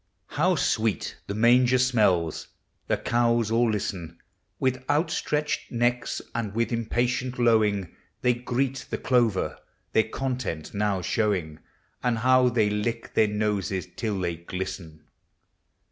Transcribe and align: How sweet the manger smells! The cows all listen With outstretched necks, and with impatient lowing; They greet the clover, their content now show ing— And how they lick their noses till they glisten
How 0.29 0.55
sweet 0.55 1.17
the 1.27 1.35
manger 1.35 1.77
smells! 1.77 2.47
The 2.87 2.97
cows 2.97 3.51
all 3.51 3.69
listen 3.69 4.17
With 4.59 4.83
outstretched 4.89 5.71
necks, 5.71 6.23
and 6.33 6.55
with 6.55 6.71
impatient 6.71 7.37
lowing; 7.37 7.95
They 8.23 8.33
greet 8.33 8.87
the 8.89 8.97
clover, 8.97 9.59
their 9.93 10.09
content 10.09 10.73
now 10.73 11.03
show 11.03 11.35
ing— 11.35 11.59
And 12.01 12.17
how 12.17 12.49
they 12.49 12.67
lick 12.67 13.13
their 13.13 13.27
noses 13.27 13.85
till 13.95 14.19
they 14.19 14.37
glisten 14.37 15.03